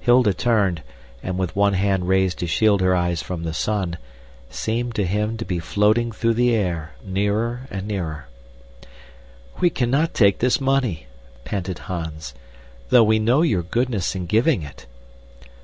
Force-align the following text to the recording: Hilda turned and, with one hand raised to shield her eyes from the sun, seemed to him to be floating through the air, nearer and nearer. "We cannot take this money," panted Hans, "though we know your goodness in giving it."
Hilda 0.00 0.34
turned 0.34 0.82
and, 1.22 1.38
with 1.38 1.54
one 1.54 1.74
hand 1.74 2.08
raised 2.08 2.40
to 2.40 2.48
shield 2.48 2.80
her 2.80 2.96
eyes 2.96 3.22
from 3.22 3.44
the 3.44 3.54
sun, 3.54 3.98
seemed 4.50 4.96
to 4.96 5.06
him 5.06 5.36
to 5.36 5.44
be 5.44 5.60
floating 5.60 6.10
through 6.10 6.34
the 6.34 6.52
air, 6.52 6.94
nearer 7.04 7.68
and 7.70 7.86
nearer. 7.86 8.26
"We 9.60 9.70
cannot 9.70 10.12
take 10.12 10.40
this 10.40 10.60
money," 10.60 11.06
panted 11.44 11.78
Hans, 11.86 12.34
"though 12.88 13.04
we 13.04 13.20
know 13.20 13.42
your 13.42 13.62
goodness 13.62 14.16
in 14.16 14.26
giving 14.26 14.62
it." 14.64 14.86